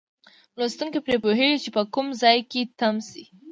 لوستونکی 0.59 0.99
پرې 1.05 1.17
پوهیږي 1.23 1.57
چې 1.63 1.69
په 1.75 1.81
کوم 1.93 2.07
ځای 2.21 2.39
کې 2.51 2.61
تم 2.79 2.95
شي. 3.09 3.23